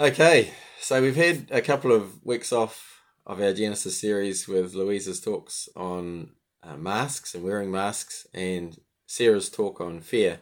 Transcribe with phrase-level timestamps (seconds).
[0.00, 5.20] Okay, so we've had a couple of weeks off of our Genesis series with Louisa's
[5.20, 6.30] talks on
[6.62, 10.40] uh, masks and wearing masks, and Sarah's talk on fear.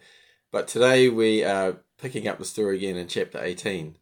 [0.53, 3.97] But today we are picking up the story again in chapter 18.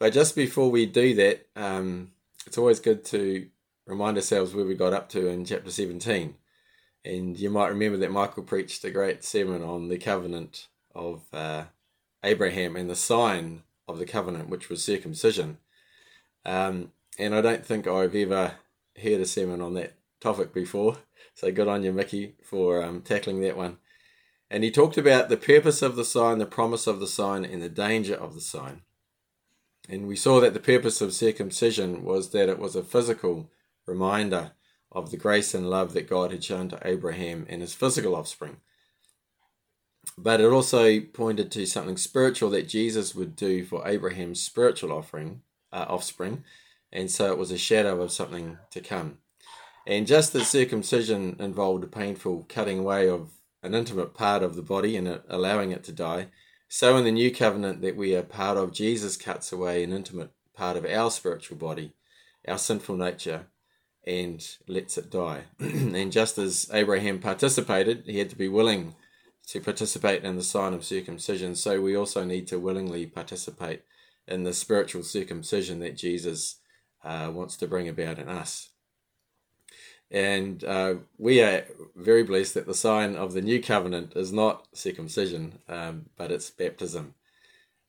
[0.00, 2.10] But just before we do that, um,
[2.44, 3.46] it's always good to
[3.86, 6.34] remind ourselves where we got up to in chapter 17.
[7.04, 10.66] And you might remember that Michael preached a great sermon on the covenant
[10.96, 11.66] of uh,
[12.24, 15.58] Abraham and the sign of the covenant, which was circumcision.
[16.44, 18.54] Um, and I don't think I've ever
[19.02, 20.96] heard a sermon on that topic before.
[21.34, 23.78] So good on you, Mickey, for um, tackling that one.
[24.50, 27.62] And he talked about the purpose of the sign, the promise of the sign, and
[27.62, 28.82] the danger of the sign.
[29.88, 33.50] And we saw that the purpose of circumcision was that it was a physical
[33.86, 34.52] reminder
[34.92, 38.58] of the grace and love that God had shown to Abraham and his physical offspring.
[40.18, 45.42] But it also pointed to something spiritual that Jesus would do for Abraham's spiritual offering,
[45.72, 46.44] uh, offspring,
[46.92, 49.18] and so it was a shadow of something to come.
[49.86, 53.30] And just as circumcision involved a painful cutting away of
[53.62, 56.28] an intimate part of the body and allowing it to die,
[56.68, 60.30] so in the new covenant that we are part of, Jesus cuts away an intimate
[60.54, 61.92] part of our spiritual body,
[62.46, 63.46] our sinful nature,
[64.06, 65.44] and lets it die.
[65.58, 68.94] and just as Abraham participated, he had to be willing
[69.50, 71.56] to participate in the sign of circumcision.
[71.56, 73.82] So we also need to willingly participate
[74.28, 76.60] in the spiritual circumcision that Jesus
[77.02, 78.70] uh, wants to bring about in us.
[80.08, 81.64] And uh, we are
[81.96, 86.50] very blessed that the sign of the new covenant is not circumcision, um, but it's
[86.50, 87.14] baptism.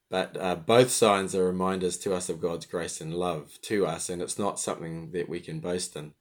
[0.10, 4.10] But uh, both signs are reminders to us of God's grace and love to us,
[4.10, 6.14] and it's not something that we can boast in.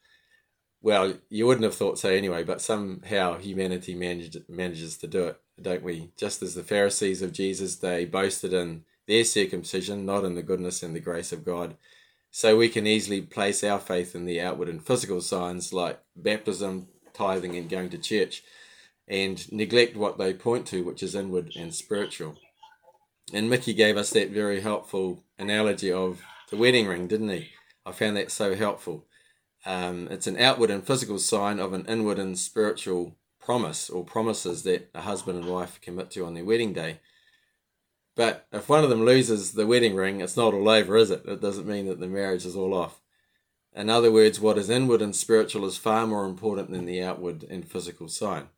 [0.83, 5.41] Well, you wouldn't have thought so anyway, but somehow humanity managed, manages to do it,
[5.61, 6.11] don't we?
[6.17, 10.83] Just as the Pharisees of Jesus' day boasted in their circumcision, not in the goodness
[10.83, 11.77] and the grace of God.
[12.31, 16.89] So we can easily place our faith in the outward and physical signs like baptism,
[17.13, 18.43] tithing, and going to church,
[19.07, 22.37] and neglect what they point to, which is inward and spiritual.
[23.35, 27.51] And Mickey gave us that very helpful analogy of the wedding ring, didn't he?
[27.85, 29.05] I found that so helpful.
[29.67, 34.63] Um, it's an outward and physical sign of an inward and spiritual promise or promises
[34.63, 37.01] that a husband and wife commit to on their wedding day.
[38.17, 41.23] But if one of them loses the wedding ring, it's not all over, is it?
[41.27, 43.01] It doesn't mean that the marriage is all off.
[43.75, 47.45] In other words, what is inward and spiritual is far more important than the outward
[47.45, 48.49] and physical sign.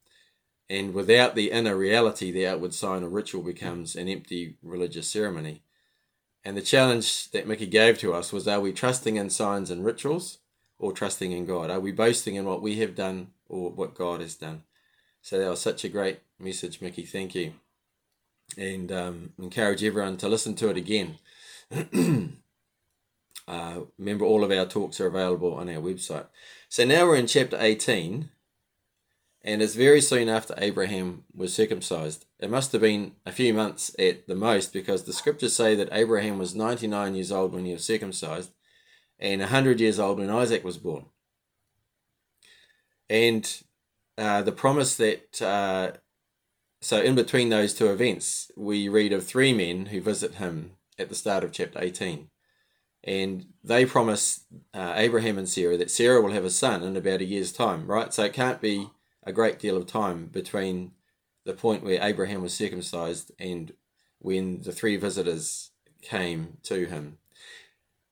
[0.71, 5.63] And without the inner reality, the outward sign or ritual becomes an empty religious ceremony.
[6.45, 9.84] And the challenge that Mickey gave to us was are we trusting in signs and
[9.84, 10.39] rituals
[10.82, 11.70] or trusting in God?
[11.70, 14.65] Are we boasting in what we have done or what God has done?
[15.22, 17.04] So that was such a great message, Mickey.
[17.04, 17.54] Thank you.
[18.59, 21.19] And um, encourage everyone to listen to it again.
[23.48, 26.26] uh, remember, all of our talks are available on our website.
[26.69, 28.28] So now we're in chapter 18,
[29.42, 32.26] and it's very soon after Abraham was circumcised.
[32.41, 35.91] It must have been a few months at the most because the scriptures say that
[35.92, 38.50] Abraham was 99 years old when he was circumcised
[39.22, 41.06] and 100 years old when Isaac was born.
[43.09, 43.62] And
[44.19, 45.93] uh, the promise that, uh,
[46.81, 51.09] so in between those two events, we read of three men who visit him at
[51.09, 52.31] the start of chapter 18.
[53.05, 54.44] And they promise
[54.75, 57.87] uh, Abraham and Sarah that Sarah will have a son in about a year's time,
[57.87, 58.12] right?
[58.12, 58.91] So it can't be
[59.22, 60.93] a great deal of time between
[61.44, 63.72] the point where Abraham was circumcised and
[64.19, 67.19] when the three visitors came to him.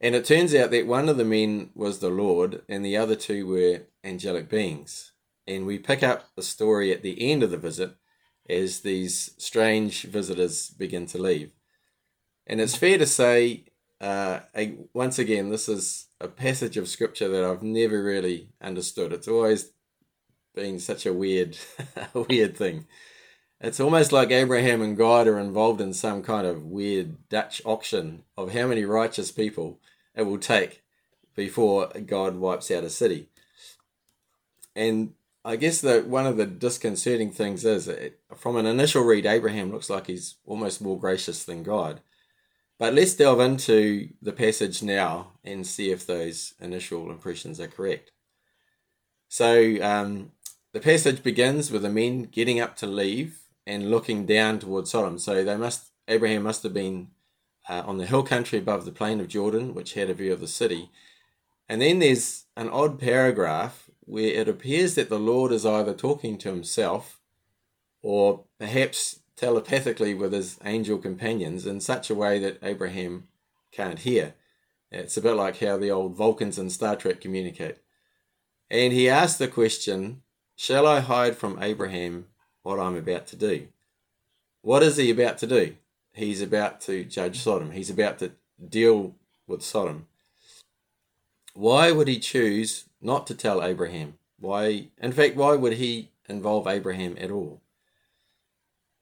[0.01, 3.17] And it turns out that one of the men was the Lord and the other
[3.17, 5.13] two were angelic beings.
[5.47, 7.97] And we pick up the story at the end of the visit
[8.49, 11.51] as these strange visitors begin to leave.
[12.47, 13.65] And it's fair to say,
[14.01, 14.41] uh,
[14.95, 19.13] once again, this is a passage of scripture that I've never really understood.
[19.13, 19.71] It's always
[20.55, 21.59] been such a weird,
[22.15, 22.87] weird thing.
[23.61, 28.23] It's almost like Abraham and God are involved in some kind of weird Dutch auction
[28.37, 29.79] of how many righteous people
[30.21, 30.83] it will take
[31.35, 33.29] before God wipes out a city.
[34.77, 35.15] And
[35.45, 37.91] I guess that one of the disconcerting things is
[38.37, 42.01] from an initial read, Abraham looks like he's almost more gracious than God.
[42.79, 48.11] But let's delve into the passage now and see if those initial impressions are correct.
[49.29, 50.33] So, um,
[50.73, 55.19] the passage begins with the men getting up to leave and looking down towards Sodom.
[55.19, 57.09] So they must Abraham must have been
[57.71, 60.41] uh, on the hill country above the plain of Jordan, which had a view of
[60.41, 60.91] the city.
[61.69, 66.37] And then there's an odd paragraph where it appears that the Lord is either talking
[66.39, 67.21] to himself
[68.03, 73.29] or perhaps telepathically with his angel companions in such a way that Abraham
[73.71, 74.35] can't hear.
[74.91, 77.79] It's a bit like how the old Vulcans in Star Trek communicate.
[78.69, 80.23] And he asks the question,
[80.57, 82.27] Shall I hide from Abraham
[82.65, 83.69] what I'm about to do?
[84.61, 85.77] What is he about to do?
[86.21, 87.71] He's about to judge Sodom.
[87.71, 88.33] He's about to
[88.69, 89.15] deal
[89.47, 90.07] with Sodom.
[91.55, 94.19] Why would he choose not to tell Abraham?
[94.39, 97.63] Why, in fact, why would he involve Abraham at all?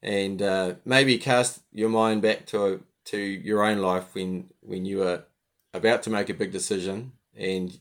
[0.01, 4.99] And uh, maybe cast your mind back to to your own life when when you
[4.99, 5.25] were
[5.75, 7.81] about to make a big decision and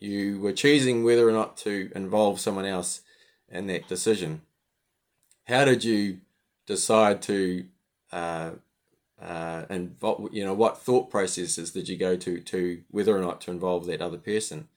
[0.00, 3.02] you were choosing whether or not to involve someone else
[3.48, 4.42] in that decision.
[5.44, 6.18] How did you
[6.66, 7.66] decide to
[8.10, 8.50] uh,
[9.22, 13.20] uh, and what you know what thought processes did you go to to whether or
[13.20, 14.68] not to involve that other person?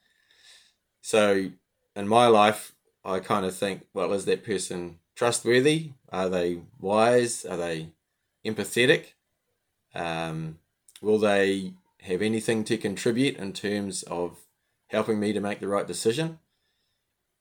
[1.01, 1.51] So
[1.95, 2.73] in my life
[3.05, 5.91] i kind of think well is that person trustworthy?
[6.09, 7.45] Are they wise?
[7.45, 7.89] Are they
[8.45, 9.13] empathetic?
[9.93, 10.59] Um,
[11.01, 14.37] will they have anything to contribute in terms of
[14.87, 16.39] helping me to make the right decision?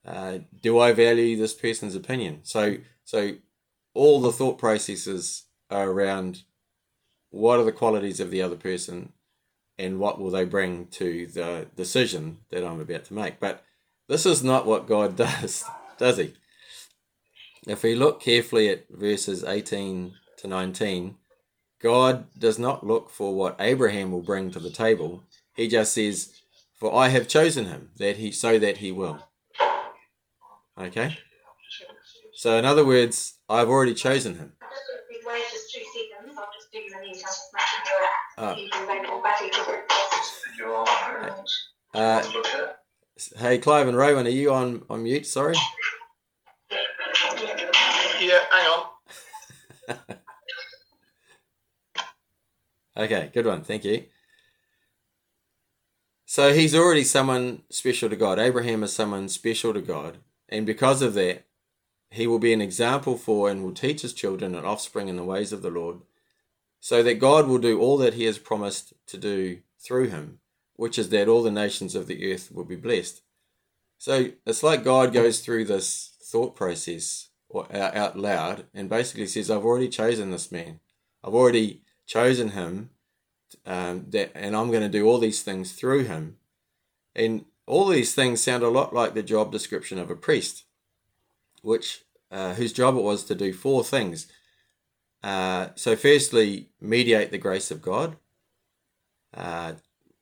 [0.05, 2.39] Uh, do i value this person's opinion?
[2.43, 3.35] So so
[3.93, 6.43] all the thought processes are around
[7.35, 9.11] what are the qualities of the other person
[9.77, 13.41] and what will they bring to the decision that I'm about to make.
[13.41, 13.61] But
[14.07, 15.65] this is not what God does,
[15.97, 16.33] does he?
[17.67, 21.15] If we look carefully at verses 18 to 19,
[21.81, 25.23] God does not look for what Abraham will bring to the table.
[25.55, 26.41] He just says,
[26.73, 29.27] "For I have chosen him that he so that he will."
[30.77, 31.17] Okay?
[32.33, 34.53] So in other words, I've already chosen him.
[38.37, 38.55] Uh,
[41.93, 42.23] uh,
[43.37, 45.25] hey, Clive and Rowan, are you on, on mute?
[45.25, 45.55] Sorry.
[48.19, 49.97] Yeah, hang on.
[52.97, 53.63] okay, good one.
[53.63, 54.03] Thank you.
[56.25, 58.39] So he's already someone special to God.
[58.39, 60.17] Abraham is someone special to God.
[60.49, 61.45] And because of that,
[62.09, 65.23] he will be an example for and will teach his children and offspring in the
[65.23, 65.99] ways of the Lord
[66.85, 70.37] so that God will do all that he has promised to do through him,
[70.75, 73.23] which is that all the nations of the earth will be blessed.
[73.97, 77.29] So it's like God goes through this thought process
[77.71, 80.79] out loud and basically says, I've already chosen this man.
[81.23, 82.91] I've already chosen him
[83.65, 86.37] um, that, and I'm going to do all these things through him.
[87.15, 90.65] And all these things sound a lot like the job description of a priest,
[91.63, 94.27] which uh, whose job it was to do four things
[95.25, 98.17] uh, so, firstly, mediate the grace of God.
[99.33, 99.73] Uh,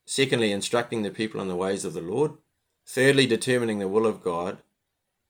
[0.06, 2.32] secondly, instructing the people in the ways of the Lord.
[2.88, 4.60] Thirdly, determining the will of God.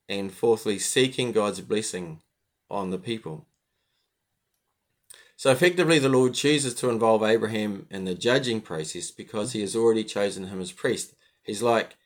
[0.07, 2.21] And fourthly, seeking God's blessing
[2.69, 3.47] on the people.
[5.37, 9.75] So, effectively, the Lord chooses to involve Abraham in the judging process because he has
[9.75, 11.15] already chosen him as priest.
[11.41, 11.97] He's like,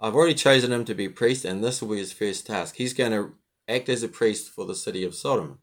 [0.00, 2.76] I've already chosen him to be priest, and this will be his first task.
[2.76, 3.34] He's going to
[3.68, 5.58] act as a priest for the city of Sodom.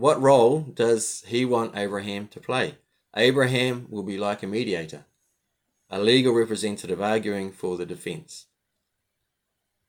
[0.00, 2.76] What role does he want Abraham to play?
[3.14, 5.04] Abraham will be like a mediator,
[5.90, 8.46] a legal representative arguing for the defense.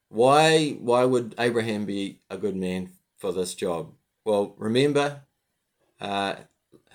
[0.09, 3.93] Why, why would Abraham be a good man for this job?
[4.25, 5.21] Well, remember,
[6.01, 6.35] uh,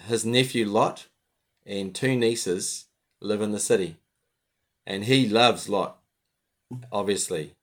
[0.07, 1.07] his nephew Lot
[1.65, 2.85] and two nieces
[3.23, 3.97] live in the city,
[4.87, 5.97] and he loves Lot,
[6.93, 7.55] obviously.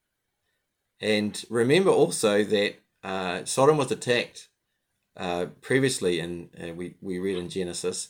[1.00, 4.48] And remember also that uh, Sodom was attacked
[5.18, 8.10] uh, previously and uh, we, we read in Genesis,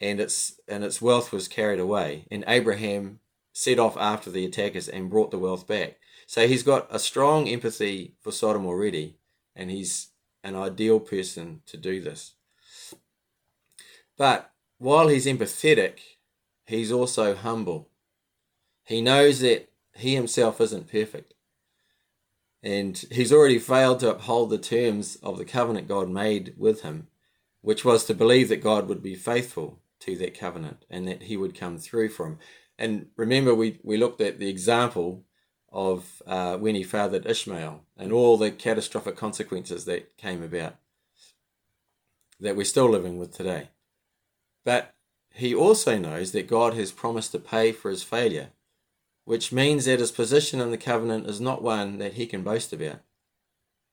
[0.00, 3.20] and its and its wealth was carried away, and Abraham
[3.52, 5.96] set off after the attackers and brought the wealth back.
[6.26, 9.16] So he's got a strong empathy for Sodom already,
[9.56, 10.08] and he's
[10.44, 12.34] an ideal person to do this.
[14.16, 15.98] But while he's empathetic,
[16.66, 17.88] he's also humble.
[18.84, 21.34] He knows that he himself isn't perfect.
[22.68, 27.06] And he's already failed to uphold the terms of the covenant God made with him,
[27.62, 31.38] which was to believe that God would be faithful to that covenant and that he
[31.38, 32.38] would come through for him.
[32.78, 35.24] And remember, we, we looked at the example
[35.72, 40.76] of uh, when he fathered Ishmael and all the catastrophic consequences that came about
[42.38, 43.70] that we're still living with today.
[44.66, 44.94] But
[45.32, 48.50] he also knows that God has promised to pay for his failure
[49.28, 52.72] which means that his position in the covenant is not one that he can boast
[52.72, 53.00] about.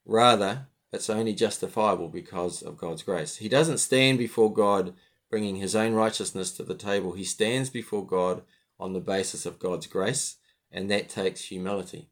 [0.06, 3.36] Rather, it's only justifiable because of God's grace.
[3.36, 4.94] He doesn't stand before God
[5.30, 7.12] bringing his own righteousness to the table.
[7.12, 8.44] He stands before God
[8.80, 10.38] on the basis of God's grace,
[10.72, 12.08] and that takes humility.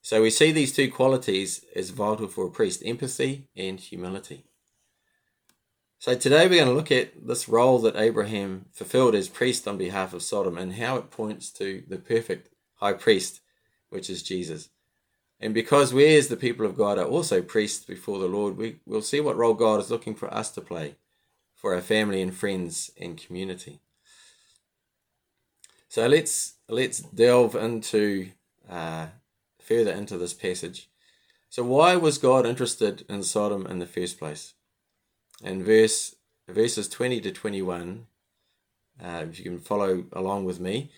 [0.00, 4.46] So we see these two qualities as vital for a priest empathy and humility.
[6.02, 9.78] So today we're going to look at this role that Abraham fulfilled as priest on
[9.78, 12.48] behalf of Sodom and how it points to the perfect
[12.80, 13.40] high priest,
[13.88, 14.70] which is Jesus.
[15.38, 18.80] And because we as the people of God are also priests before the Lord, we
[18.84, 20.96] will see what role God is looking for us to play
[21.54, 23.78] for our family and friends and community.
[25.88, 28.32] So let's let's delve into
[28.68, 29.06] uh,
[29.60, 30.90] further into this passage.
[31.48, 34.54] So why was God interested in Sodom in the first place?
[35.42, 36.14] In verse
[36.48, 38.06] verses twenty to twenty one,
[39.02, 40.90] uh, if you can follow along with me.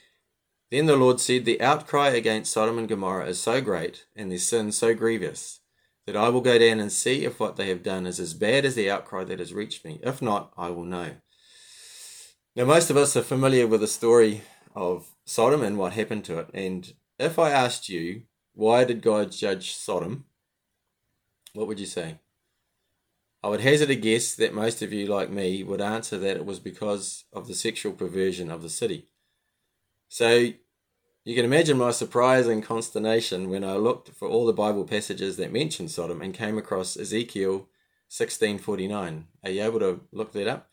[0.71, 4.39] Then the Lord said, The outcry against Sodom and Gomorrah is so great, and their
[4.39, 5.61] sin so grievous,
[6.07, 8.65] that I will go down and see if what they have done is as bad
[8.65, 10.01] as the outcry that has reached me.
[10.03, 11.13] If not, I will know.
[12.57, 14.43] Now, most of us are familiar with the story
[14.75, 16.51] of Sodom and what happened to it.
[16.53, 18.23] And if I asked you,
[18.55, 20.25] why did God judge Sodom?
[21.53, 22.19] What would you say?
[23.45, 26.47] I would hazard a guess that most of you, like me, would answer that it
[26.47, 29.11] was because of the sexual perversion of the city.
[30.09, 30.53] So
[31.25, 35.37] you can imagine my surprise and consternation when I looked for all the Bible passages
[35.37, 37.69] that mention Sodom and came across Ezekiel
[38.09, 39.27] 16:49.
[39.45, 40.71] Are you able to look that up?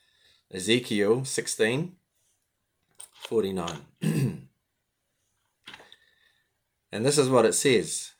[0.49, 3.81] Ezekiel 16:49.
[4.01, 4.47] and
[7.05, 8.13] this is what it says.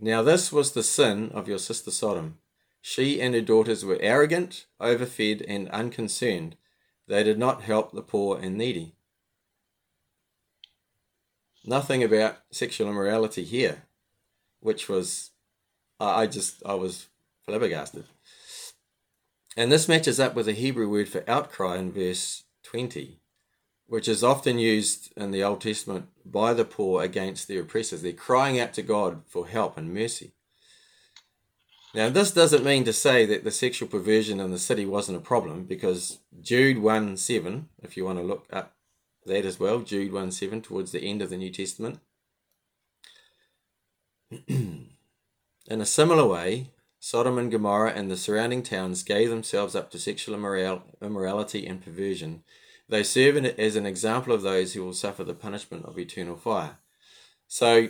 [0.00, 2.38] Now this was the sin of your sister Sodom.
[2.88, 6.56] She and her daughters were arrogant, overfed, and unconcerned.
[7.08, 8.96] They did not help the poor and needy
[11.66, 13.82] nothing about sexual immorality here,
[14.60, 15.30] which was,
[15.98, 17.08] I just, I was
[17.44, 18.04] flabbergasted.
[19.56, 23.20] And this matches up with the Hebrew word for outcry in verse 20,
[23.86, 28.02] which is often used in the Old Testament by the poor against their oppressors.
[28.02, 30.32] They're crying out to God for help and mercy.
[31.96, 35.22] Now, this doesn't mean to say that the sexual perversion in the city wasn't a
[35.22, 38.74] problem, because Jude 1 7, if you want to look up
[39.24, 42.00] that as well, Jude 1 7, towards the end of the New Testament.
[44.46, 44.90] In
[45.70, 46.68] a similar way,
[47.00, 51.82] Sodom and Gomorrah and the surrounding towns gave themselves up to sexual immoral- immorality and
[51.82, 52.42] perversion.
[52.90, 56.76] They serve as an example of those who will suffer the punishment of eternal fire.
[57.48, 57.88] So,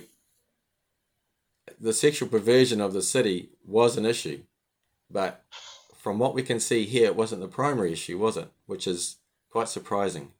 [1.81, 4.43] the sexual perversion of the city was an issue,
[5.11, 5.45] but
[5.97, 8.49] from what we can see here, it wasn't the primary issue, was it?
[8.67, 9.17] Which is
[9.51, 10.33] quite surprising.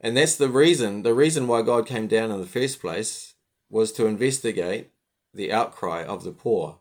[0.00, 3.34] And that's the reason, the reason why God came down in the first place
[3.68, 4.90] was to investigate
[5.34, 6.78] the outcry of the poor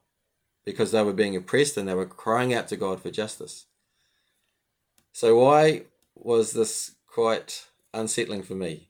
[0.64, 3.66] because they were being oppressed and they were crying out to God for justice.
[5.12, 5.84] So, why
[6.16, 8.90] was this quite unsettling for me?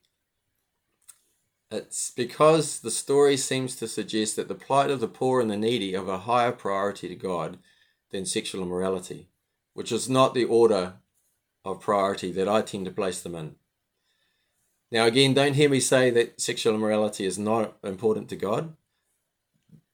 [1.69, 5.57] It's because the story seems to suggest that the plight of the poor and the
[5.57, 7.57] needy have a higher priority to God
[8.11, 9.27] than sexual immorality,
[9.73, 10.93] which is not the order
[11.65, 13.55] of priority that I tend to place them in.
[14.89, 18.73] Now, again, don't hear me say that sexual immorality is not important to God.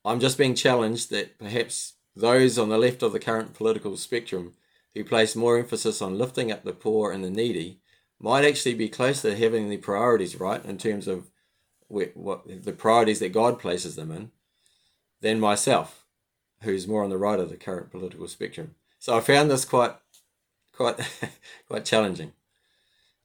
[0.06, 4.54] I'm just being challenged that perhaps those on the left of the current political spectrum
[4.94, 7.80] who place more emphasis on lifting up the poor and the needy
[8.20, 11.32] might actually be closer to having the priorities right in terms of
[11.88, 14.32] what the priorities that God places them in
[15.22, 16.06] than myself,
[16.62, 18.76] who's more on the right of the current political spectrum.
[19.00, 19.96] So I found this quite
[20.74, 21.00] quite
[21.68, 22.34] quite challenging.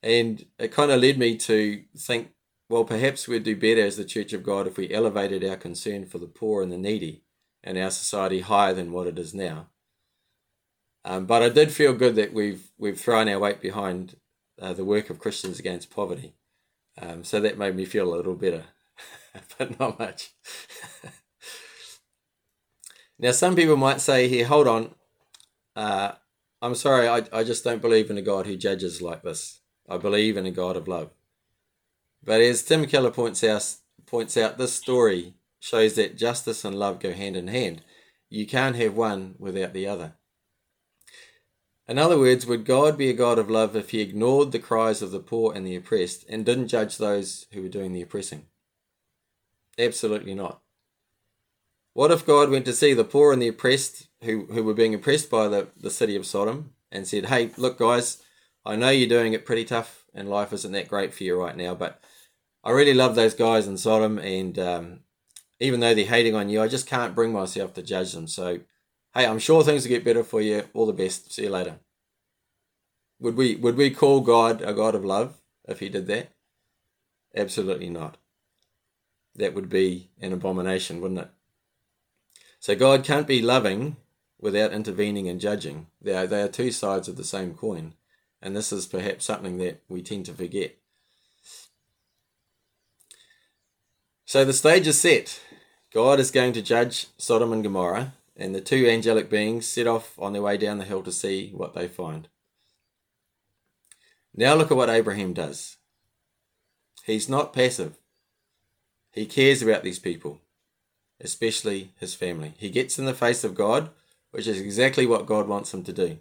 [0.03, 2.31] And it kind of led me to think,
[2.69, 6.07] well, perhaps we'd do better as the Church of God if we elevated our concern
[6.07, 7.23] for the poor and the needy
[7.65, 9.69] in our society higher than what it is now.
[11.05, 14.17] Um, but I did feel good that we've we've thrown our weight behind
[14.61, 16.35] uh, the work of Christians against poverty.
[17.01, 18.65] Um, so that made me feel a little better,
[19.59, 20.31] but not much.
[23.19, 24.95] now, some people might say here, hold on,
[25.77, 26.13] uh,
[26.61, 29.61] I'm sorry, I, I just don't believe in a God who judges like this.
[29.89, 31.11] I believe in a God of love.
[32.25, 33.77] But as Tim Keller points out,
[34.07, 37.83] points out, this story shows that justice and love go hand in hand.
[38.29, 40.15] You can't have one without the other.
[41.89, 45.01] In other words, would God be a God of love if he ignored the cries
[45.01, 48.47] of the poor and the oppressed and didn't judge those who were doing the oppressing?
[49.79, 50.61] Absolutely not.
[51.95, 54.95] What if God went to see the poor and the oppressed who, who were being
[54.95, 58.23] oppressed by the, the city of Sodom and said, Hey, look, guys,
[58.67, 61.57] I know you're doing it pretty tough and life isn't that great for you right
[61.57, 62.01] now, but
[62.65, 65.01] I really love those guys in Sodom, and um,
[65.61, 68.27] even though they're hating on you, I just can't bring myself to judge them.
[68.27, 68.61] So,
[69.19, 70.65] hey, I'm sure things will get better for you.
[70.75, 71.33] All the best.
[71.33, 71.79] See you later.
[73.21, 76.31] Would we would we call God a God of love if He did that?
[77.35, 78.17] Absolutely not.
[79.35, 81.31] That would be an abomination, wouldn't it?
[82.61, 83.97] So God can't be loving
[84.41, 85.89] without intervening and judging.
[86.01, 87.95] They are, they are two sides of the same coin,
[88.41, 90.77] and this is perhaps something that we tend to forget.
[94.25, 95.41] So the stage is set.
[95.93, 100.19] God is going to judge Sodom and Gomorrah, and the two angelic beings set off
[100.19, 102.29] on their way down the hill to see what they find.
[104.35, 105.77] Now look at what Abraham does.
[107.05, 107.99] He's not passive.
[109.13, 110.41] He cares about these people,
[111.21, 112.55] especially his family.
[112.59, 113.91] He gets in the face of God,
[114.31, 116.19] which is exactly what God wants him to do.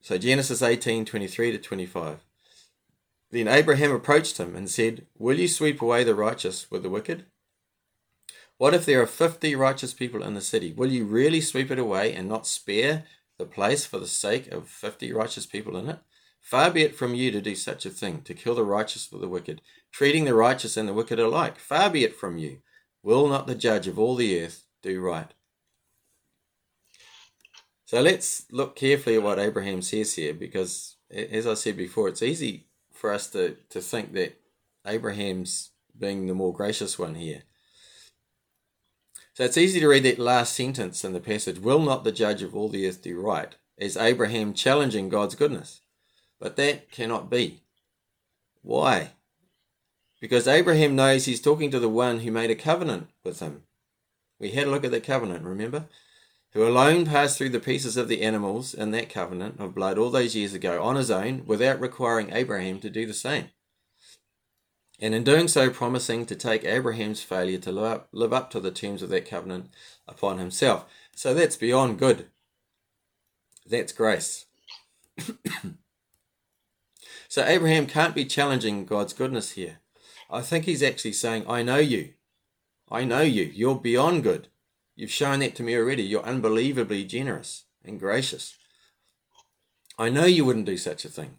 [0.00, 2.20] So Genesis 18 23 to 25.
[3.30, 7.26] Then Abraham approached him and said, Will you sweep away the righteous with the wicked?
[8.60, 10.70] What if there are fifty righteous people in the city?
[10.74, 13.04] Will you really sweep it away and not spare
[13.38, 15.98] the place for the sake of fifty righteous people in it?
[16.42, 19.22] Far be it from you to do such a thing, to kill the righteous with
[19.22, 21.58] the wicked, treating the righteous and the wicked alike.
[21.58, 22.58] Far be it from you.
[23.02, 25.32] Will not the judge of all the earth do right?
[27.86, 32.22] So let's look carefully at what Abraham says here, because as I said before, it's
[32.22, 34.38] easy for us to, to think that
[34.86, 37.44] Abraham's being the more gracious one here.
[39.40, 42.42] So it's easy to read that last sentence in the passage, will not the judge
[42.42, 45.80] of all the earth do right, as Abraham challenging God's goodness.
[46.38, 47.62] But that cannot be.
[48.60, 49.12] Why?
[50.20, 53.62] Because Abraham knows he's talking to the one who made a covenant with him.
[54.38, 55.86] We had a look at the covenant, remember?
[56.52, 60.10] Who alone passed through the pieces of the animals in that covenant of blood all
[60.10, 63.48] those years ago on his own without requiring Abraham to do the same
[65.00, 68.60] and in doing so promising to take Abraham's failure to live up, live up to
[68.60, 69.70] the terms of that covenant
[70.06, 70.84] upon himself.
[71.16, 72.26] So that's beyond good.
[73.66, 74.44] That's grace.
[77.28, 79.78] so Abraham can't be challenging God's goodness here.
[80.30, 82.10] I think he's actually saying, I know you.
[82.90, 83.44] I know you.
[83.44, 84.48] You're beyond good.
[84.96, 86.02] You've shown that to me already.
[86.02, 88.56] You're unbelievably generous and gracious.
[89.98, 91.38] I know you wouldn't do such a thing.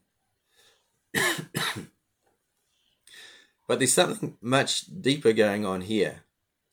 [3.71, 6.23] But there's something much deeper going on here.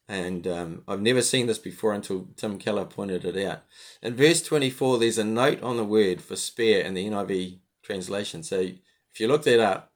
[0.08, 3.62] And um, I've never seen this before until Tim Keller pointed it out.
[4.02, 8.42] In verse 24, there's a note on the word for spare in the NIV translation.
[8.42, 9.92] So if you look that up,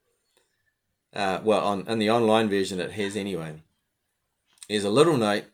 [1.12, 3.54] uh, well, on in the online version, it has anyway.
[4.68, 5.46] There's a little note,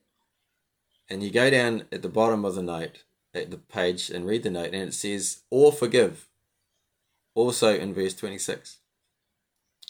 [1.09, 4.43] and you go down at the bottom of the note, at the page, and read
[4.43, 6.29] the note, and it says, or forgive,
[7.35, 8.78] also in verse 26.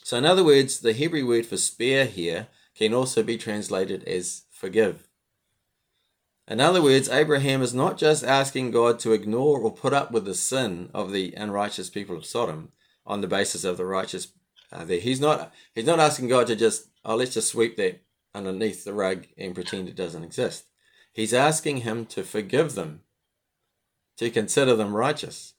[0.08, 4.44] So, in other words, the Hebrew word for spare here can also be translated as
[4.50, 5.06] forgive.
[6.46, 10.24] In other words, Abraham is not just asking God to ignore or put up with
[10.24, 12.72] the sin of the unrighteous people of Sodom
[13.04, 14.28] on the basis of the righteous
[14.72, 14.98] uh, there.
[14.98, 18.00] He's not he's not asking God to just oh let's just sweep that
[18.34, 20.64] underneath the rug and pretend it doesn't exist.
[21.12, 23.02] He's asking him to forgive them,
[24.16, 25.52] to consider them righteous.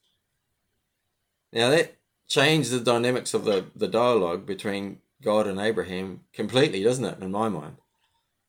[1.53, 1.98] Now that
[2.29, 7.31] changed the dynamics of the, the dialogue between God and Abraham completely, doesn't it, in
[7.31, 7.77] my mind?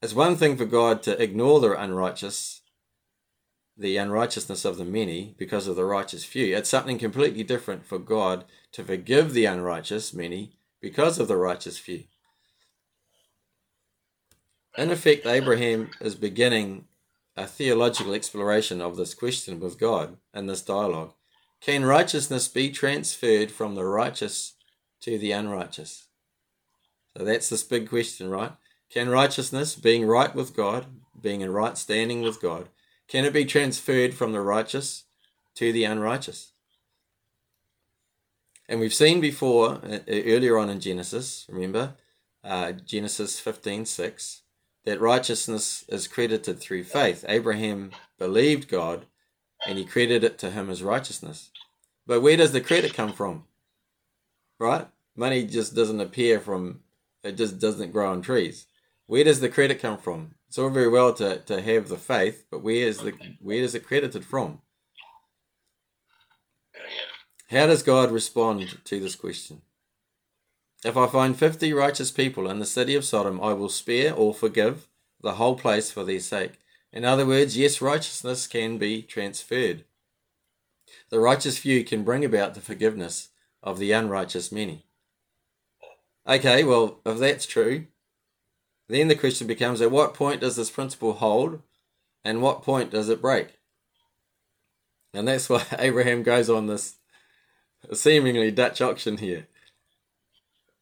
[0.03, 2.61] It's one thing for God to ignore the unrighteous,
[3.77, 6.57] the unrighteousness of the many because of the righteous few.
[6.57, 11.79] It's something completely different for God to forgive the unrighteous many because of the righteous
[11.79, 12.05] few.
[14.79, 16.85] In effect, Abraham is beginning
[17.37, 21.13] a theological exploration of this question with God in this dialogue.
[21.61, 24.55] Can righteousness be transferred from the righteous
[25.03, 26.09] to the unrighteous?
[27.17, 28.53] So that's this big question, right?
[28.91, 30.87] Can righteousness, being right with God,
[31.21, 32.69] being in right standing with God,
[33.09, 35.05] can it be transferred from the righteous
[35.57, 36.53] to the unrighteous?
[38.69, 41.95] And we've seen before, uh, earlier on in Genesis, remember,
[42.45, 44.43] uh, Genesis 15 6,
[44.85, 47.25] that righteousness is credited through faith.
[47.29, 49.07] Abraham believed God
[49.67, 51.51] and he credited it to him as righteousness.
[52.07, 53.45] But where does the credit come from?
[54.59, 54.87] Right?
[55.17, 56.81] Money just doesn't appear from,
[57.23, 58.67] it just doesn't grow on trees.
[59.07, 60.35] Where does the credit come from?
[60.49, 63.75] It's all very well to, to have the faith, but where is the where is
[63.75, 64.61] it credited from?
[67.51, 69.63] How does God respond to this question?
[70.85, 74.33] If I find fifty righteous people in the city of Sodom, I will spare or
[74.33, 74.87] forgive
[75.21, 76.60] the whole place for their sake.
[76.93, 79.85] In other words, yes, righteousness can be transferred.
[81.11, 83.29] The righteous few can bring about the forgiveness
[83.63, 84.87] of the unrighteous many.
[86.27, 87.87] Okay, well, if that's true,
[88.89, 91.63] then the question becomes at what point does this principle hold
[92.25, 93.59] and what point does it break?
[95.15, 96.97] And that's why Abraham goes on this
[97.93, 99.47] seemingly Dutch auction here.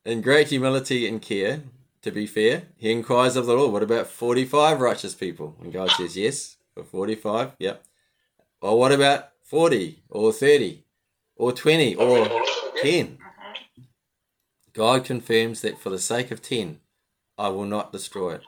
[0.05, 1.63] In great humility and care,
[2.03, 5.57] to be fair, he inquires of the Lord, what about 45 righteous people?
[5.61, 7.85] And God says, yes, for 45, yep.
[8.61, 10.85] Well, what about 40 or 30
[11.37, 12.43] or 20 or
[12.83, 13.19] 10?
[14.73, 16.81] God confirms that for the sake of 10,
[17.37, 18.43] I will not destroy it.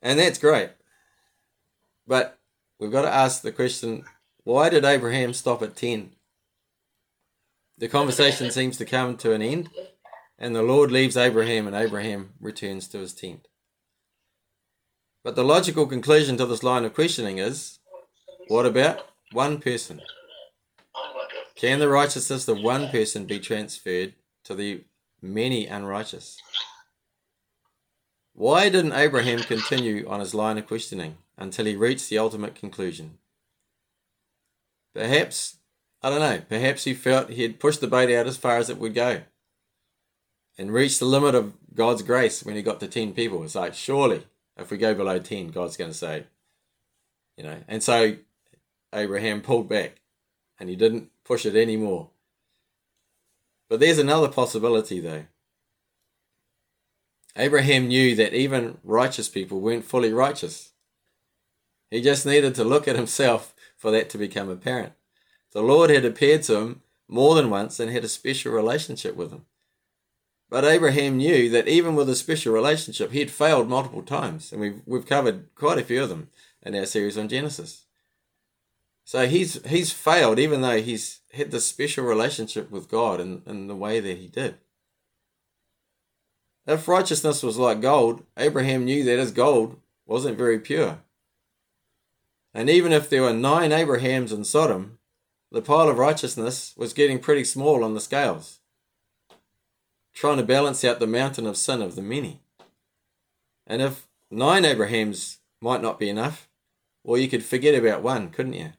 [0.00, 0.70] And that's great.
[2.06, 2.38] But
[2.78, 4.04] we've got to ask the question
[4.44, 6.10] why did Abraham stop at 10?
[7.76, 9.70] The conversation seems to come to an end,
[10.38, 13.48] and the Lord leaves Abraham, and Abraham returns to his tent.
[15.24, 17.80] But the logical conclusion to this line of questioning is
[18.48, 20.00] what about one person?
[21.56, 24.84] Can the righteousness of one person be transferred to the
[25.22, 26.36] many unrighteous?
[28.34, 33.18] Why didn't Abraham continue on his line of questioning until he reached the ultimate conclusion?
[34.92, 35.56] Perhaps,
[36.04, 38.68] I don't know, perhaps he felt he had pushed the boat out as far as
[38.68, 39.22] it would go
[40.58, 43.42] and reached the limit of God's grace when he got to 10 people.
[43.42, 44.26] It's like, surely
[44.58, 46.24] if we go below 10, God's going to say,
[47.38, 47.56] you know.
[47.66, 48.16] And so
[48.94, 50.02] Abraham pulled back
[50.60, 52.10] and he didn't push it anymore.
[53.70, 55.24] But there's another possibility, though.
[57.34, 60.72] Abraham knew that even righteous people weren't fully righteous.
[61.90, 64.92] He just needed to look at himself for that to become apparent.
[65.54, 69.30] The Lord had appeared to him more than once and had a special relationship with
[69.30, 69.46] him.
[70.50, 74.60] But Abraham knew that even with a special relationship, he had failed multiple times, and
[74.60, 76.28] we've we've covered quite a few of them
[76.62, 77.86] in our series on Genesis.
[79.04, 83.66] So he's he's failed, even though he's had this special relationship with God in, in
[83.68, 84.56] the way that he did.
[86.66, 91.00] If righteousness was like gold, Abraham knew that his gold wasn't very pure.
[92.54, 94.98] And even if there were nine Abrahams in Sodom,
[95.54, 98.58] the pile of righteousness was getting pretty small on the scales
[100.12, 102.40] trying to balance out the mountain of sin of the many.
[103.66, 106.48] And if nine Abrahams might not be enough,
[107.02, 108.72] well, you could forget about one, couldn't you?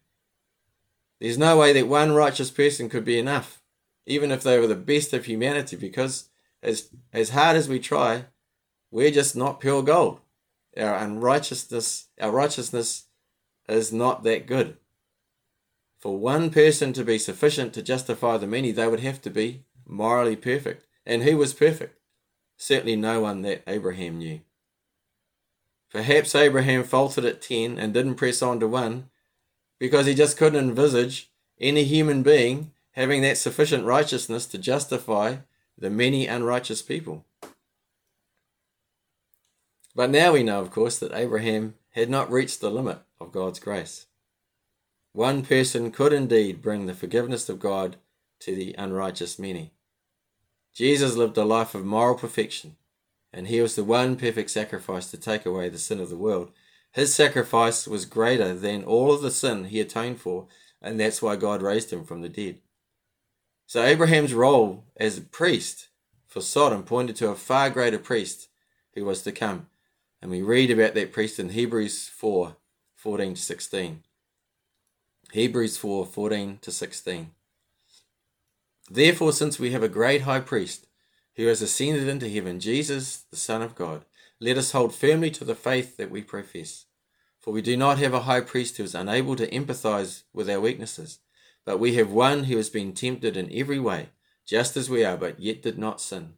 [1.19, 3.61] There's no way that one righteous person could be enough,
[4.05, 6.29] even if they were the best of humanity, because
[6.63, 8.25] as, as hard as we try,
[8.91, 10.21] we're just not pure gold.
[10.77, 13.05] Our unrighteousness, our righteousness
[13.67, 14.77] is not that good.
[16.05, 19.63] For one person to be sufficient to justify the many, they would have to be
[19.87, 20.85] morally perfect.
[21.03, 21.97] And who was perfect?
[22.57, 24.41] Certainly no one that Abraham knew.
[25.91, 29.09] Perhaps Abraham faltered at 10 and didn't press on to 1
[29.79, 35.37] because he just couldn't envisage any human being having that sufficient righteousness to justify
[35.75, 37.25] the many unrighteous people.
[39.95, 43.59] But now we know, of course, that Abraham had not reached the limit of God's
[43.59, 44.05] grace.
[45.15, 47.95] One person could indeed bring the forgiveness of God
[48.41, 49.71] to the unrighteous many.
[50.73, 52.75] Jesus lived a life of moral perfection,
[53.31, 56.51] and he was the one perfect sacrifice to take away the sin of the world.
[56.91, 60.47] His sacrifice was greater than all of the sin he atoned for,
[60.81, 62.57] and that's why God raised him from the dead.
[63.67, 65.87] So Abraham's role as a priest
[66.27, 68.49] for Sodom pointed to a far greater priest
[68.95, 69.67] who was to come.
[70.21, 72.57] And we read about that priest in Hebrews 4
[72.97, 74.03] 14 to 16.
[75.35, 77.31] Hebrews 4 14 to 16.
[78.89, 80.87] Therefore, since we have a great high priest
[81.35, 84.05] who has ascended into heaven, Jesus, the Son of God,
[84.39, 86.85] let us hold firmly to the faith that we profess.
[87.41, 90.61] For we do not have a high priest who is unable to empathize with our
[90.61, 91.19] weaknesses,
[91.65, 94.11] but we have one who has been tempted in every way,
[94.45, 96.35] just as we are, but yet did not sin.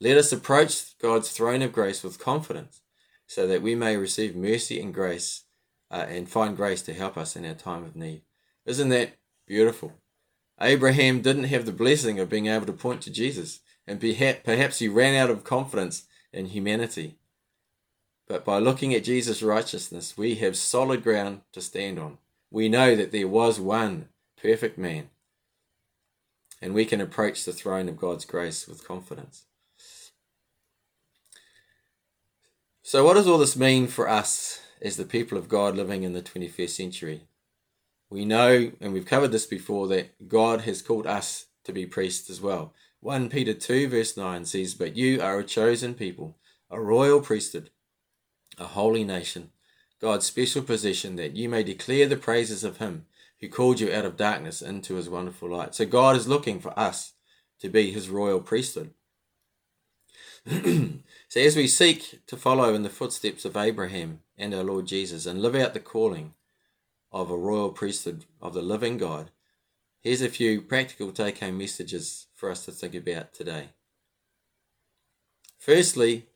[0.00, 2.80] Let us approach God's throne of grace with confidence,
[3.24, 5.44] so that we may receive mercy and grace
[5.92, 8.22] uh, and find grace to help us in our time of need.
[8.64, 9.14] Isn't that
[9.46, 9.92] beautiful?
[10.60, 14.88] Abraham didn't have the blessing of being able to point to Jesus, and perhaps he
[14.88, 17.16] ran out of confidence in humanity.
[18.28, 22.18] But by looking at Jesus' righteousness, we have solid ground to stand on.
[22.50, 24.08] We know that there was one
[24.40, 25.10] perfect man,
[26.60, 29.46] and we can approach the throne of God's grace with confidence.
[32.82, 36.12] So, what does all this mean for us as the people of God living in
[36.12, 37.22] the 21st century?
[38.12, 42.28] We know, and we've covered this before, that God has called us to be priests
[42.28, 42.74] as well.
[43.00, 46.36] 1 Peter 2, verse 9 says, But you are a chosen people,
[46.70, 47.70] a royal priesthood,
[48.58, 49.50] a holy nation,
[50.00, 53.06] God's special possession, that you may declare the praises of Him
[53.40, 55.74] who called you out of darkness into His wonderful light.
[55.74, 57.14] So God is looking for us
[57.60, 58.90] to be His royal priesthood.
[60.46, 65.24] so as we seek to follow in the footsteps of Abraham and our Lord Jesus
[65.24, 66.34] and live out the calling
[67.12, 69.30] of a royal priesthood of the living God,
[70.00, 73.68] here's a few practical take home messages for us to think about today.
[75.58, 76.26] Firstly,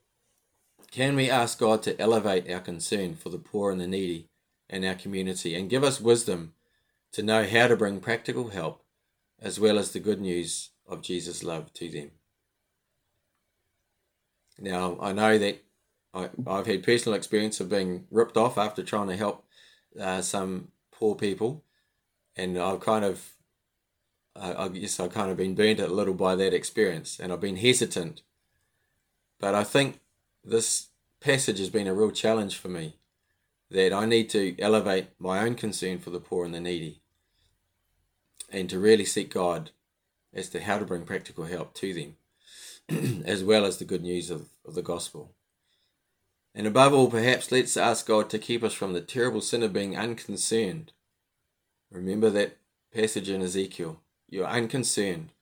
[0.91, 4.29] Can we ask God to elevate our concern for the poor and the needy
[4.69, 6.55] in our community and give us wisdom
[7.12, 8.83] to know how to bring practical help
[9.41, 12.12] as well as the good news of Jesus' love to them?
[14.59, 15.62] Now, I know that
[16.15, 19.45] I, have had personal experience of being ripped off after trying to help
[20.01, 21.65] uh, some poor people,
[22.37, 23.33] and I've kind of,
[24.35, 27.41] uh, I guess I've kind of been burnt a little by that experience, and I've
[27.41, 28.23] been hesitant.
[29.39, 30.01] But I think
[30.45, 30.89] this
[31.21, 32.97] passage has been a real challenge for me
[33.71, 37.01] that I need to elevate my own concern for the poor and the needy
[38.51, 39.71] and to really seek God
[40.33, 44.31] as to how to bring practical help to them, as well as the good news
[44.31, 45.33] of, of the gospel.
[46.57, 49.75] And above all, perhaps let's ask God to keep us from the terrible sin of
[49.75, 50.92] being unconcerned.
[51.90, 52.57] Remember that
[52.95, 54.01] passage in Ezekiel.
[54.31, 55.33] You're unconcerned.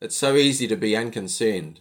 [0.00, 1.80] It's so easy to be unconcerned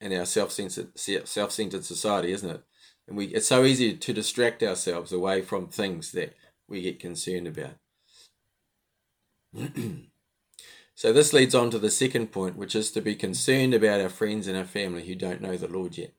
[0.00, 2.62] in our self-centered, self-centered society, isn't it?
[3.08, 6.36] And we, it's so easy to distract ourselves away from things that
[6.68, 7.74] we get concerned about.
[10.94, 14.08] so this leads on to the second point, which is to be concerned about our
[14.08, 16.12] friends and our family who don't know the Lord yet.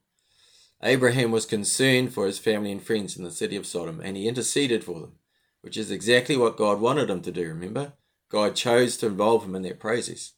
[0.84, 4.28] Abraham was concerned for his family and friends in the city of Sodom, and he
[4.28, 5.14] interceded for them,
[5.62, 7.94] which is exactly what God wanted him to do, remember?
[8.30, 10.34] God chose to involve him in that process.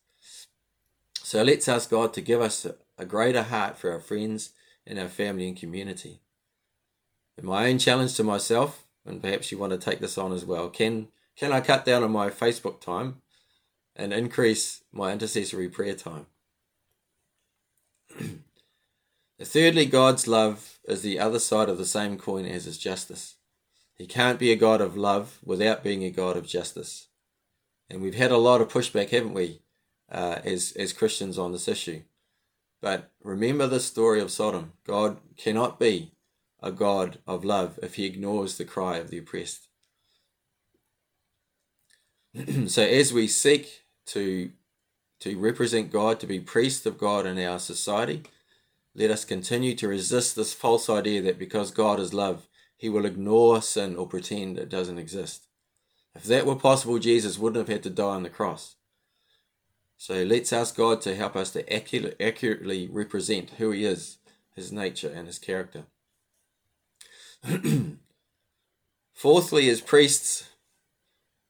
[1.23, 2.65] So let's ask God to give us
[2.97, 4.51] a greater heart for our friends
[4.85, 6.21] and our family and community.
[7.37, 10.45] And my own challenge to myself, and perhaps you want to take this on as
[10.45, 13.21] well, can can I cut down on my Facebook time
[13.95, 16.25] and increase my intercessory prayer time?
[19.39, 23.35] Thirdly, God's love is the other side of the same coin as his justice.
[23.93, 27.07] He can't be a God of love without being a God of justice.
[27.89, 29.61] And we've had a lot of pushback, haven't we,
[30.11, 32.01] uh, as, as Christians on this issue.
[32.81, 34.73] But remember the story of Sodom.
[34.85, 36.11] God cannot be
[36.61, 39.67] a God of love if he ignores the cry of the oppressed.
[42.67, 44.51] so as we seek to
[45.19, 48.21] to represent God, to be priests of God in our society,
[48.97, 53.05] let us continue to resist this false idea that because God is love, he will
[53.05, 55.45] ignore sin or pretend it doesn't exist.
[56.15, 58.75] If that were possible, Jesus wouldn't have had to die on the cross.
[59.97, 61.73] So let's ask God to help us to
[62.21, 64.17] accurately represent who He is,
[64.55, 65.83] His nature, and His character.
[69.13, 70.49] Fourthly, as priests,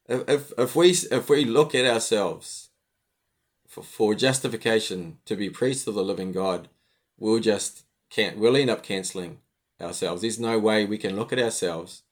[0.09, 2.69] if, if, we, if we look at ourselves
[3.67, 6.67] for, for justification to be priests of the living God,
[7.17, 9.39] we'll just can't, we'll end up cancelling
[9.81, 10.21] ourselves.
[10.21, 12.03] There's no way we can look at ourselves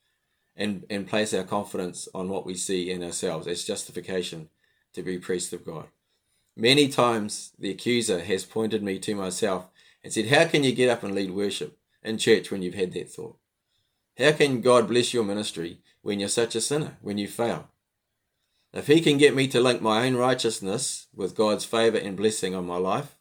[0.56, 4.50] and, and place our confidence on what we see in ourselves as justification
[4.94, 5.86] to be priest of God.
[6.56, 9.70] Many times the accuser has pointed me to myself
[10.04, 12.94] and said, How can you get up and lead worship in church when you've had
[12.94, 13.38] that thought?
[14.18, 17.68] How can God bless your ministry when you're such a sinner, when you fail?
[18.72, 22.56] If He can get me to link my own righteousness with God's favour and blessing
[22.56, 23.18] on my life,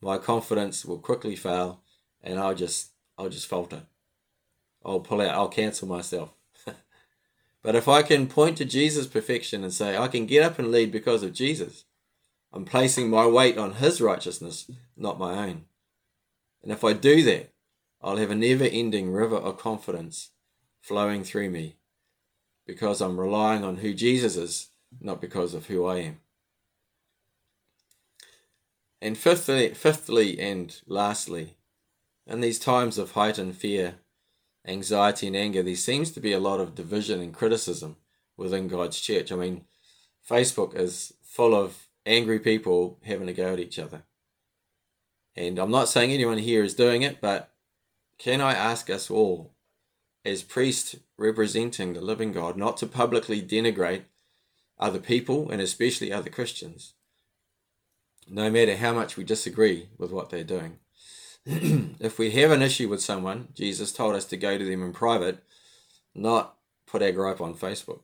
[0.00, 1.80] my confidence will quickly fail
[2.22, 3.82] and I'll just I'll just falter.
[4.84, 6.30] I'll pull out, I'll cancel myself.
[7.62, 10.70] but if I can point to Jesus' perfection and say, I can get up and
[10.70, 11.84] lead because of Jesus,
[12.52, 15.66] I'm placing my weight on His righteousness, not my own.
[16.62, 17.52] And if I do that,
[18.02, 20.30] I'll have a never ending river of confidence
[20.80, 21.76] flowing through me
[22.66, 24.68] because I'm relying on who Jesus is,
[25.00, 26.20] not because of who I am.
[29.02, 31.56] And fifthly, fifthly and lastly,
[32.26, 33.96] in these times of heightened fear,
[34.66, 37.96] anxiety, and anger, there seems to be a lot of division and criticism
[38.36, 39.32] within God's church.
[39.32, 39.64] I mean,
[40.28, 44.02] Facebook is full of angry people having a go at each other.
[45.34, 47.52] And I'm not saying anyone here is doing it, but
[48.18, 49.54] can I ask us all,
[50.24, 54.02] as priests representing the living God, not to publicly denigrate
[54.78, 56.94] other people and especially other Christians,
[58.30, 60.78] no matter how much we disagree with what they're doing?
[61.46, 64.92] if we have an issue with someone, Jesus told us to go to them in
[64.92, 65.42] private,
[66.14, 68.00] not put our gripe on Facebook.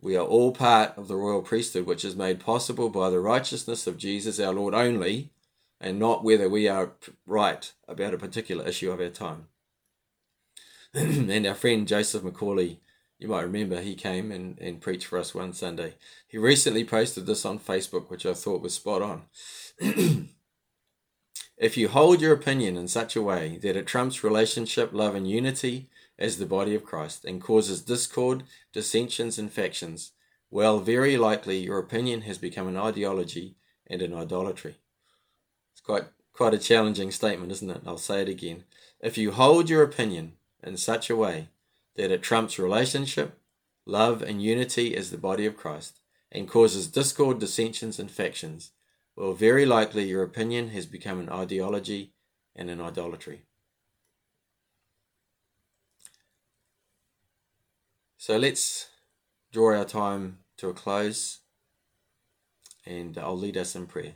[0.00, 3.86] We are all part of the royal priesthood, which is made possible by the righteousness
[3.86, 5.30] of Jesus our Lord only,
[5.80, 6.92] and not whether we are
[7.26, 9.46] right about a particular issue of our time.
[10.94, 12.80] and our friend Joseph Macaulay,
[13.20, 15.94] you might remember, he came and, and preached for us one Sunday.
[16.26, 19.22] He recently posted this on Facebook, which I thought was spot on.
[21.58, 25.28] if you hold your opinion in such a way that it trumps relationship, love, and
[25.28, 30.12] unity, as the body of Christ and causes discord, dissensions, and factions,
[30.50, 33.54] well, very likely your opinion has become an ideology
[33.86, 34.76] and an idolatry.
[35.72, 37.82] It's quite quite a challenging statement, isn't it?
[37.86, 38.64] I'll say it again.
[39.00, 41.48] If you hold your opinion in such a way
[41.96, 43.38] that it trumps relationship,
[43.86, 46.00] love, and unity as the body of Christ,
[46.32, 48.72] and causes discord, dissensions, and factions,
[49.16, 52.12] well, very likely your opinion has become an ideology
[52.54, 53.42] and an idolatry.
[58.16, 58.88] So let's
[59.52, 61.40] draw our time to a close,
[62.86, 64.14] and I'll lead us in prayer.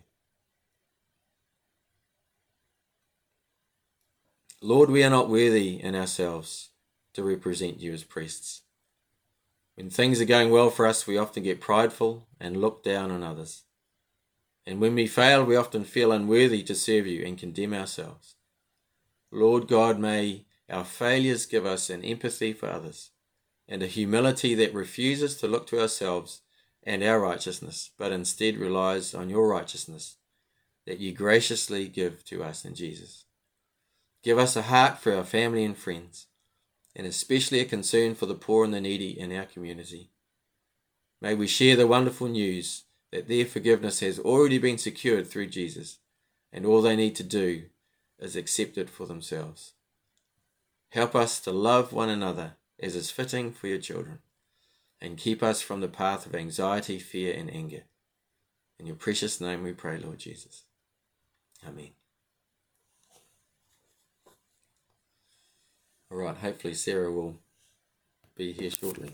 [4.62, 6.70] Lord, we are not worthy in ourselves
[7.14, 8.62] to represent you as priests.
[9.74, 13.22] When things are going well for us, we often get prideful and look down on
[13.22, 13.62] others.
[14.66, 18.36] And when we fail, we often feel unworthy to serve you and condemn ourselves.
[19.30, 23.10] Lord God, may our failures give us an empathy for others
[23.68, 26.42] and a humility that refuses to look to ourselves
[26.82, 30.16] and our righteousness, but instead relies on your righteousness
[30.86, 33.24] that you graciously give to us in Jesus.
[34.22, 36.26] Give us a heart for our family and friends,
[36.96, 40.10] and especially a concern for the poor and the needy in our community.
[41.20, 45.98] May we share the wonderful news that their forgiveness has already been secured through Jesus,
[46.52, 47.64] and all they need to do
[48.18, 49.72] is accept it for themselves.
[50.90, 54.18] Help us to love one another as is fitting for your children,
[55.00, 57.84] and keep us from the path of anxiety, fear, and anger.
[58.78, 60.64] In your precious name we pray, Lord Jesus.
[61.66, 61.90] Amen.
[66.14, 67.34] All right, hopefully Sarah will
[68.36, 69.10] be here shortly.